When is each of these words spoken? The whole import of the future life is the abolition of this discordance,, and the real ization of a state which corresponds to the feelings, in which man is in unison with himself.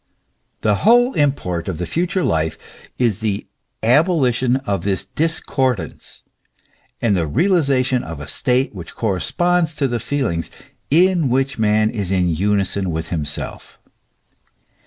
The 0.61 0.77
whole 0.77 1.13
import 1.13 1.67
of 1.67 1.77
the 1.77 1.85
future 1.85 2.23
life 2.23 2.57
is 2.97 3.19
the 3.19 3.45
abolition 3.83 4.55
of 4.55 4.81
this 4.81 5.05
discordance,, 5.05 6.23
and 7.03 7.15
the 7.15 7.27
real 7.27 7.51
ization 7.51 8.03
of 8.03 8.19
a 8.19 8.25
state 8.25 8.73
which 8.73 8.95
corresponds 8.95 9.75
to 9.75 9.87
the 9.87 9.99
feelings, 9.99 10.49
in 10.89 11.29
which 11.29 11.59
man 11.59 11.91
is 11.91 12.09
in 12.09 12.35
unison 12.35 12.89
with 12.89 13.09
himself. 13.09 13.77